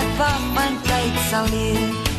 [0.00, 2.09] wat wag, my tyd sal leer.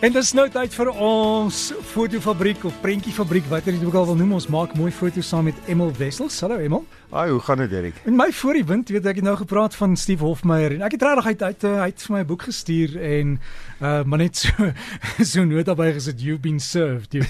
[0.00, 1.58] En dis nou tyd vir ons
[1.94, 4.34] fotofabriek of prentjiefabriek, wat jy dit ook al wil noem.
[4.36, 6.36] Ons maak mooi foto's saam met Emel Wessels.
[6.44, 6.84] Hallo Emel.
[7.14, 8.00] Ai, hoe gaan dit, Erik?
[8.04, 10.96] En my voor die wind, weet ek het nou gepraat van Steve Hofmeyer en ek
[10.96, 13.36] het regtig uit uit hy het vir my 'n boek gestuur en
[13.80, 14.50] uh maar net so
[15.32, 17.14] so nota by gesit you've been served.
[17.14, 17.22] You.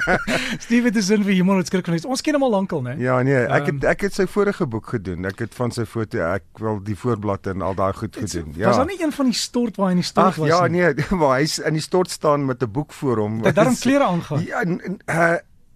[0.64, 2.94] Steve het dus in vir iemand wat skryf van ons ken hom al lankal, né?
[3.02, 5.24] Ja, nee, ek Ehm, het ek het sy vorige boek gedoen.
[5.26, 8.54] Ek het van sy foto, ek wil die voorblad en al daai goed gedoen.
[8.54, 8.68] Ja.
[8.68, 10.66] Was daar nie een van die stort waar hy in die stort Ag was ja,
[10.66, 10.82] nie?
[10.82, 13.42] nee, maar hy's in die stort staan met 'n boek voor hom.
[13.44, 14.44] Het daarom klere aangaan.
[14.44, 15.34] Ja, n- uh,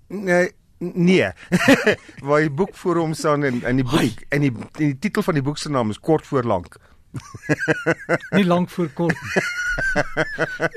[0.09, 1.31] nee, nee.
[2.27, 5.23] waar die boek voor hom staan en in die boek en die, en die titel
[5.23, 6.77] van die boek se naam is Kort voor lank.
[8.31, 9.17] Nie lank voor kort.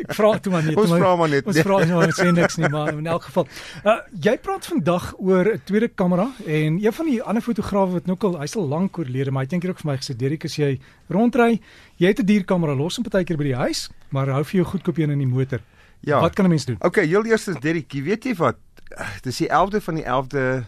[0.02, 0.78] ek vra toe maar net.
[0.80, 1.46] Ons vra maar net.
[1.46, 3.48] Ons vra nie maar sê niks nie, maar in elk geval.
[3.86, 8.06] Uh jy praat vandag oor 'n tweede kamera en een van die ander fotograwe wat
[8.06, 10.46] nou al hy's al lank oorlede, maar hy dink hier ook vir my gesê Derek
[10.46, 11.62] as jy rondry,
[11.98, 14.98] jy het 'n dierkamera los en partykeer by die huis, maar hou vir jou goedkoop
[15.02, 15.60] een in die motor.
[16.04, 16.20] Ja.
[16.22, 16.76] Wat kan 'n mens doen?
[16.80, 18.58] Okay, heel eers is Derrick, jy weet jy wat?
[19.24, 20.64] Dis die 11de van die 11de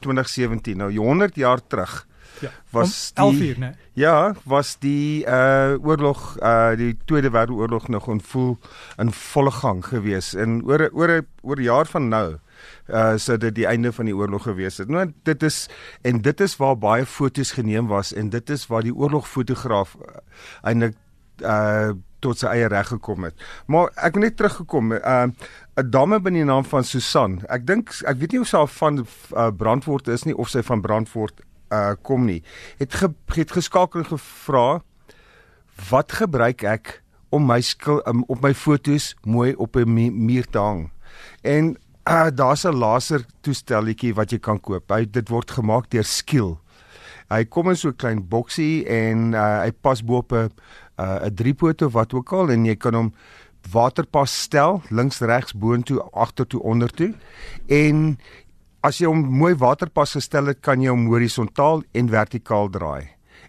[0.00, 0.76] 2017.
[0.76, 2.06] Nou 100 jaar terug
[2.40, 2.50] Ja.
[2.70, 3.76] was om 11 die- uur, né?
[3.92, 8.58] Ja, was die uh oorlog uh die Tweede Wêreldoorlog nog in vol
[8.98, 12.36] in volle gang gewees en oor oor oor jaar van nou
[12.88, 14.88] uh sou dit die einde van die oorlog gewees het.
[14.88, 15.68] Nou dit is
[16.02, 20.16] en dit is waar baie fotos geneem was en dit is waar die oorlogfotograaf uh,
[20.62, 20.94] eintlik
[21.42, 23.34] uh tot sy eie reg gekom het.
[23.66, 25.26] Maar ek wil net teruggekom uh
[25.78, 27.42] 'n dame by die naam van Susan.
[27.48, 30.80] Ek dink ek weet nie of sy van uh, Brandfort is nie of sy van
[30.80, 32.42] Brandfort uh kom nie.
[32.78, 34.82] Het ge, het geskakel en gevra
[35.90, 40.46] wat gebruik ek om my skil um, op my fotos mooi op 'n mu- muur
[40.50, 40.90] te hang.
[41.42, 41.76] En
[42.08, 44.90] uh, daar's 'n laser toestelletjie wat jy kan koop.
[44.90, 46.56] Hy dit word gemaak deur Skill.
[47.28, 50.50] Hy kom in so 'n klein boksie en uh, hy pas bo op 'n
[50.98, 53.12] uh, 'n driepoot of wat ook al en jy kan hom
[53.72, 57.14] waterpas stel links regs boontoe agtertoe ondertoe
[57.68, 58.18] en
[58.86, 63.08] as jy hom mooi waterpas gestel het kan jy hom horisontaal en vertikaal draai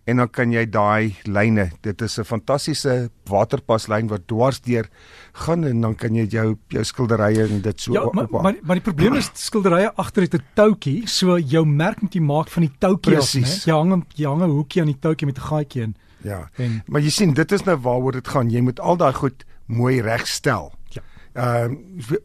[0.09, 4.89] en dan kan jy daai lyne dit is 'n fantastiese waterpaslyn wat dwars deur
[5.33, 8.43] gaan en dan kan jy jou jou skilderye en dit so Ja, op- maar, ophang.
[8.43, 12.21] maar maar die probleem is skilderye agter het 'n toutjie, so jou merk moet jy
[12.21, 13.65] maak van die toutjie af, né?
[13.65, 15.95] Jy hang hom jy hang 'n hoekie aan die toutjie met 'n gaatjie in.
[16.21, 18.49] Ja En Maar jy sien, dit is nou waaroor dit gaan.
[18.49, 20.73] Jy moet al daai goed mooi regstel.
[20.89, 21.01] Ja.
[21.33, 21.75] Ehm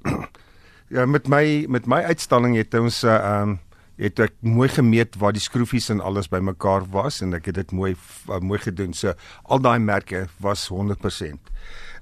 [0.94, 3.56] ja, met my met my uitstalling het ons 'n ehm
[3.96, 7.72] het ek mooi gemeet waar die skroefies en alles bymekaar was en ek het dit
[7.72, 7.94] mooi
[8.28, 8.94] uh, mooi gedoen.
[8.94, 11.52] So al daai merke was 100%.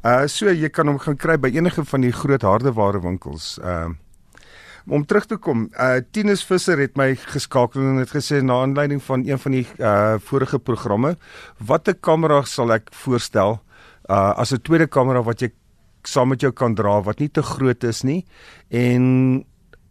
[0.02, 3.58] Uh so jy kan hom gaan kry by enige van die groot hardewarewinkels.
[3.62, 3.98] Ehm
[4.86, 9.02] om terug te kom, uh Tinus Visser het my geskakel en het gesê na aanleiding
[9.02, 11.16] van een van die uh vorige programme,
[11.58, 13.60] watter kamera sal ek voorstel
[14.08, 15.52] uh as 'n tweede kamera wat jy
[16.04, 18.24] saam met jou kan dra wat nie te groot is nie
[18.70, 19.44] en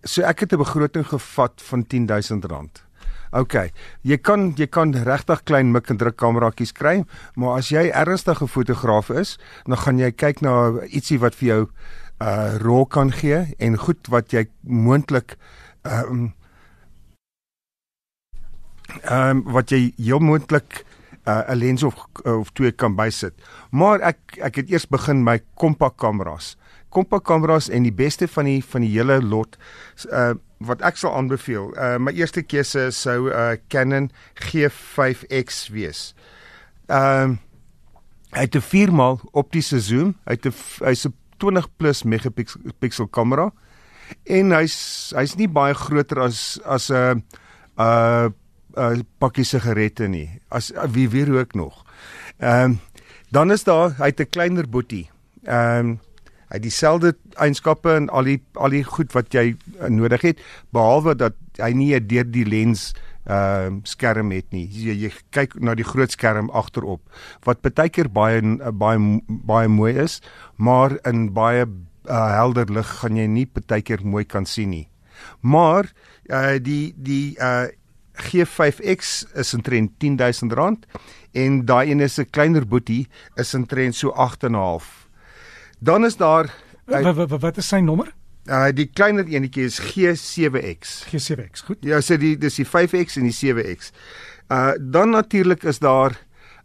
[0.03, 2.91] so ek het 'n begroting gevat van R10000.
[3.31, 3.72] OK.
[4.03, 8.47] Jy kan jy kan regtig klein mik en druk kameraatjies kry, maar as jy ernstige
[8.47, 11.62] fotograaf is, dan gaan jy kyk na ietsie wat vir jou
[12.22, 15.38] uh rol kan gee en goed wat jy moontlik
[15.82, 16.34] ehm um,
[19.02, 20.84] ehm um, wat jy heel moontlik
[21.26, 23.34] uh, 'n lens of of twee kan bysit.
[23.70, 26.58] Maar ek ek het eers begin my kompak kameras.
[26.90, 29.58] Kompak kameras en die beste van die van die hele lot
[30.12, 31.74] uh wat ek sal aanbeveel.
[31.74, 36.14] Uh my eerste keuse sou uh, Canon G5X wees.
[36.88, 37.38] Ehm uh,
[38.31, 40.54] hy het 'n 4 maal optiese zoom, hy het 'n
[40.86, 43.50] hy's 'n 20 plus megapixel kamera
[44.29, 44.78] en hy's
[45.18, 47.24] hy's nie baie groter as as 'n
[47.78, 48.29] uh
[48.78, 50.30] 'n pakkie sigarette nie.
[50.50, 51.86] As wie wie rook nog.
[52.39, 52.80] Ehm um,
[53.31, 55.10] dan is daar hy het 'n kleiner boetie.
[55.44, 56.00] Ehm um,
[56.51, 60.39] hy het dieselfde eienskappe en al die al die goed wat jy uh, nodig het
[60.69, 62.94] behalwe dat hy nie deur die lens
[63.25, 64.65] ehm uh, skerm het nie.
[64.65, 67.01] Jy, jy kyk na die groot skerm agterop
[67.45, 68.41] wat baie keer baie
[68.73, 70.21] baie baie mooi is,
[70.57, 71.65] maar in baie
[72.09, 74.88] uh, helder lig gaan jy nie baie keer mooi kan sien nie.
[75.41, 75.91] Maar
[76.29, 77.69] uh, die die uh,
[78.21, 80.89] G5X is omtrent R10000
[81.31, 85.07] en daai een is 'n kleiner boetie is omtrent so 8.5.
[85.79, 86.45] Dan is daar
[86.88, 88.13] uh, wat, wat, wat is sy nommer?
[88.50, 90.98] Uh, die kleiner enetjie is G7X.
[91.12, 91.66] G7X.
[91.68, 91.86] Goed.
[91.86, 93.92] Ja, sê die dis die 5X en die 7X.
[94.52, 96.18] Uh dan natuurlik is daar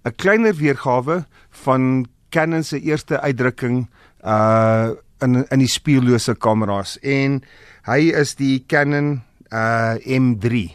[0.05, 3.88] 'n kleiner weergawe van Canon se eerste uitdrukking
[4.25, 4.90] uh
[5.20, 7.43] in in die spieellose kameras en
[7.87, 10.73] hy is die Canon uh M3.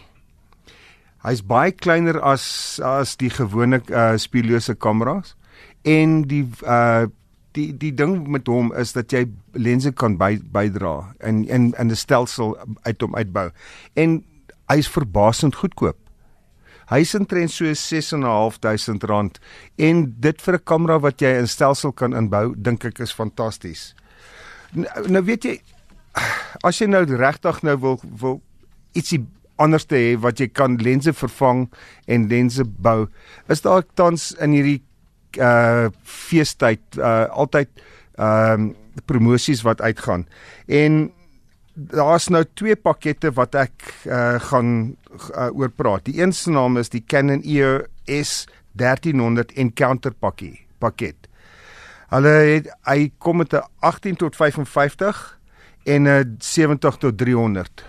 [1.22, 5.36] Hy's baie kleiner as as die gewone uh spieellose kameras
[5.84, 7.06] en die uh
[7.58, 11.92] die die ding met hom is dat jy lense kan by, bydra in in in
[11.92, 13.50] 'n stelsel uit hom uitbou.
[13.96, 14.24] En
[14.70, 15.98] hy's verbasend goedkoop.
[16.92, 19.40] Hy's intrent so 6.500 rand
[19.78, 23.96] en dit vir 'n kamera wat jy in stelsel kan inbou, dink ek is fantasties.
[24.74, 25.62] Nou, nou weet jy
[26.64, 28.42] as jy nou regtig nou wil wil
[28.94, 29.26] ietsie
[29.62, 31.68] anders te hê wat jy kan lense vervang
[32.08, 33.08] en lense bou,
[33.48, 34.82] is daar tans in hierdie
[35.38, 37.70] uh feestyd uh altyd
[38.16, 38.76] ehm uh,
[39.06, 40.28] promosies wat uitgaan.
[40.68, 41.12] En
[41.74, 46.06] daar's nou twee pakkette wat ek uh, gaan uh, oor praat.
[46.06, 51.30] Die een se naam is die Canon EOS 1300 Encounter pakkie pakket.
[52.12, 55.40] Hulle het hy kom met 'n 18 tot 55
[55.84, 57.86] en 'n 70 tot 300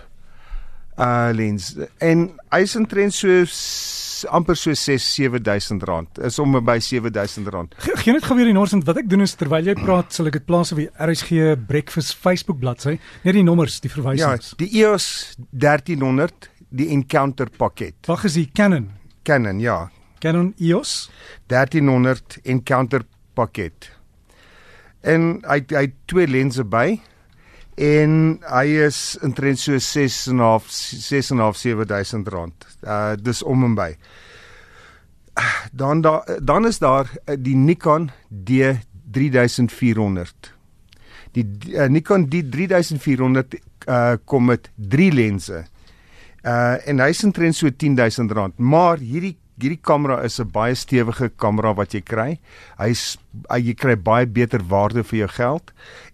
[0.97, 1.73] uh lens.
[1.97, 3.43] En hy's intrent so
[4.29, 6.19] amper so 6 7000 rand.
[6.23, 7.75] Is om by 7000 rand.
[7.77, 10.39] Ge geen net gebeur in Norsent wat ek doen is terwyl jy praat, sal ek
[10.39, 12.97] dit plaas op die RSG Breakfast Facebook bladsy.
[13.23, 14.53] Net die nommers, die verwysings.
[14.53, 15.07] Ja, die EOS
[15.51, 17.97] 1300, die Encounter pakket.
[18.07, 18.91] Wat is die Canon?
[19.27, 19.87] Canon, ja.
[20.23, 21.09] Canon EOS
[21.51, 23.03] 1300 Encounter
[23.35, 23.89] pakket.
[25.03, 27.01] En hy hy twee lense by
[27.75, 32.65] en hy is intrent so 6 en 'n half 6 en 'n half 7000 rand.
[32.83, 33.97] Uh dis om en by.
[35.71, 40.53] Dan da, dan is daar uh, die Nikon D3400.
[41.31, 43.47] Die uh, Nikon D3400
[43.87, 45.65] uh kom met 3 lense.
[46.43, 51.29] Uh en hy's intrent so 10000 rand, maar hierdie hierdie kamera is 'n baie stewige
[51.35, 52.39] kamera wat jy kry.
[52.77, 53.17] Hy's
[53.49, 55.71] uh, jy kry baie beter waarde vir jou geld.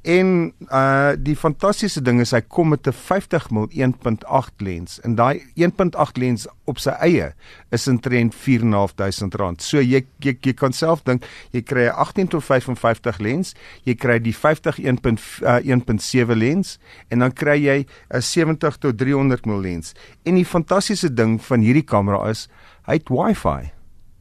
[0.08, 5.00] En uh die fantastiese ding is hy kom met 'n 50 mm 1.8 lens.
[5.04, 7.34] En daai 1.8 lens op sy eie
[7.72, 9.62] is intrent 4.500 rand.
[9.62, 13.96] So jy, jy jy kan self dink, jy kry 'n 18 tot 55 lens, jy
[13.96, 16.80] kry die 50 1.7 lens
[17.10, 19.94] en dan kry jy 'n 70 tot 300 mm lens.
[20.24, 22.48] En die fantastiese ding van hierdie kamera is
[22.88, 23.72] hy het wifi.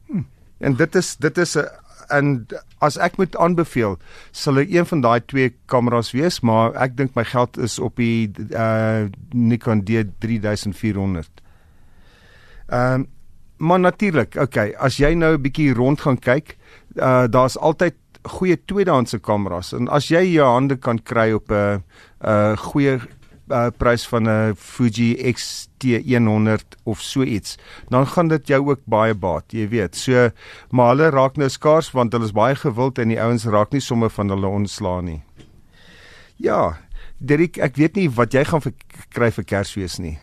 [0.07, 0.27] Hmm.
[0.59, 1.67] En dit is dit is 'n
[2.09, 2.47] en
[2.79, 3.97] as ek moet aanbeveel,
[4.31, 7.95] sal ek een van daai twee kameras wees, maar ek dink my geld is op
[8.01, 11.45] die uh Nikon D3400.
[12.69, 13.07] Ehm um,
[13.59, 16.55] maar natuurlik, okay, as jy nou 'n bietjie rond gaan kyk,
[16.95, 21.83] uh daar's altyd goeie tweedehandse kameras en as jy jou hande kan kry op 'n
[22.21, 22.99] uh, goeie
[23.49, 27.57] uh, prys van 'n Fuji X-T100 of so iets,
[27.89, 29.95] dan gaan dit jou ook baie baat, jy weet.
[29.95, 30.29] So
[30.69, 33.81] maar hulle raak nou skaars want hulle is baie gewild en die ouens raak nie
[33.81, 35.21] sommer van hulle ontslaan nie.
[36.35, 36.77] Ja,
[37.17, 38.73] Derek, ek weet nie wat jy gaan vir
[39.11, 40.17] kry vir Kersfees nie.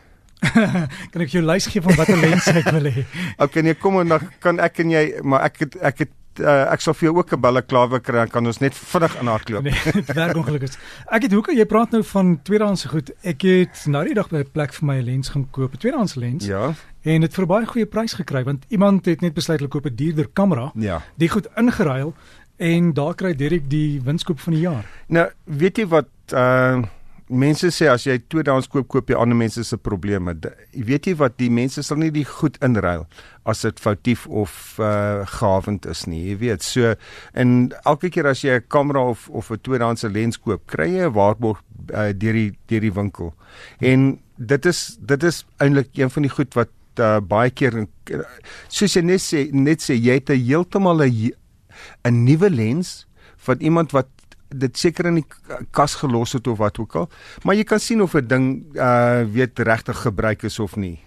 [1.13, 3.05] kan ek jou lys gee van watter lens ek wil hê?
[3.45, 6.73] okay, nee, kom en dan kan ek en jy, maar ek het ek het uh,
[6.73, 9.63] ek sal vir jou ook 'n balleklawe kry en kan ons net vinnig in hardloop.
[9.63, 10.79] Nee, dit werk ongelukkig.
[11.11, 13.11] Ek het hoekom jy praat nou van tweedehandse goed.
[13.23, 15.79] Ek het nou die dag by 'n plek vir my 'n lens gaan koop, 'n
[15.79, 16.47] tweedehandse lens.
[16.47, 16.75] Ja.
[17.03, 19.95] En dit vir baie goeie prys gekry want iemand het net besluit hulle koop 'n
[19.95, 20.73] duurder kamera.
[20.75, 21.03] Ja.
[21.17, 22.15] Die goed ingeruil
[22.57, 24.85] en daar kry Derek die winskoop van die jaar.
[25.07, 26.83] Nou, weet jy wat uh
[27.29, 30.35] mense sê as jy tweedehands koop, koop jy ander mense se probleme.
[30.75, 33.07] Jy weet jy wat die mense sal nie die goed inruil
[33.47, 36.23] as dit foutief of uh gawend is nie.
[36.31, 36.95] Jy weet, so
[37.35, 41.07] en elke keer as jy 'n kamera of of 'n tweedehandse lens koop, kry jy
[41.07, 43.35] 'n waarborg uh, deur die deur die winkel.
[43.81, 47.87] En dit is dit is eintlik een van die goed wat uh, baie keer
[48.69, 51.33] soos jy net sê net sê jy het heeltemal 'n
[52.05, 53.07] 'n nuwe lens
[53.37, 54.09] van iemand wat
[54.59, 55.27] dit seker in die
[55.71, 57.09] kas gelos het of wat ook al.
[57.43, 61.01] Maar jy kan sien of 'n ding uh weet regtig gebruik is of nie.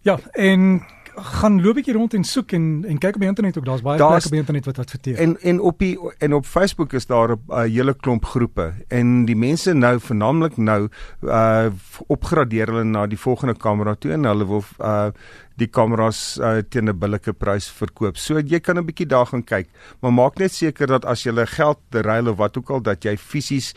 [0.00, 0.82] Ja, en
[1.16, 3.64] gaan loop bietjie rond en soek en en kyk op die internet ook.
[3.64, 5.16] Daar's baie plekke op die internet wat adverteer.
[5.22, 9.24] En en op die en op Facebook is daar 'n uh, hele klomp groepe en
[9.24, 10.88] die mense nou veralnik nou
[11.22, 11.66] uh
[12.06, 15.08] opgradeer hulle na die volgende kamera toe en hulle wil uh
[15.56, 18.16] die kameras uh, teen 'n billike prys verkoop.
[18.16, 19.68] So jy kan 'n bietjie daar gaan kyk,
[20.00, 23.16] maar maak net seker dat as jy geld ruil of wat ook al dat jy
[23.16, 23.74] fisies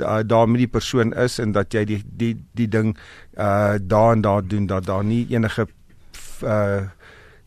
[0.00, 2.96] uh, daar met die persoon is en dat jy die die die ding
[3.36, 5.66] uh daar en daar doen dat daar nie enige
[6.42, 6.88] uh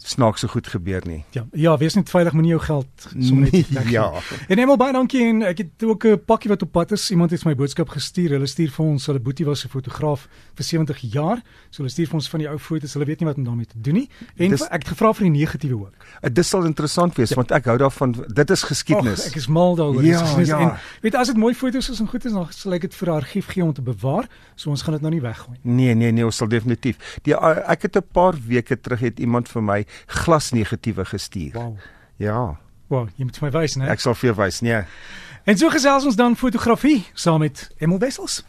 [0.08, 1.24] snaakse goed gebeur nie.
[1.36, 3.90] Ja, ja, wees net veilig moenie jou geld sommer net weg.
[3.90, 4.08] ja.
[4.48, 7.12] En eenmal baie dankie en ek het ook 'n pakkie wat op pad is.
[7.12, 8.30] Iemand het my boodskap gestuur.
[8.30, 11.42] Hulle stuur vir ons, hulle boetie was 'n fotograaf vir 70 jaar.
[11.70, 12.94] So hulle stuur vir ons van die ou foto's.
[12.94, 14.10] Hulle weet nie wat om daarmee te doen nie.
[14.38, 15.96] En dis, ek het gevra vir die negatiewe ook.
[16.24, 17.36] Uh, dit sal interessant wees ja.
[17.36, 18.16] want ek hou daarvan.
[18.28, 19.20] Dit is geskiedenis.
[19.20, 20.04] Och, ek is mal daaroor.
[20.04, 20.60] Ja, ja.
[20.60, 23.08] En weet as dit mooi foto's is en goed is, dan sal ek dit vir
[23.10, 24.28] 'n argief gee om te bewaar.
[24.56, 25.74] So ons gaan dit nou nie weggooi nie.
[25.74, 26.98] Nee, nee, nee, ons sal definitief.
[27.24, 31.54] Die uh, ek het 'n paar weke terug het iemand vir my glas negatiewe gestuur.
[31.54, 31.78] Wow.
[32.22, 32.58] Ja.
[32.92, 33.88] Wow, jy moet my wys, né?
[33.92, 34.84] Ek sal vir jou wys, nee.
[35.50, 38.42] En so gesels ons dan fotografie saam met Emel Wessels.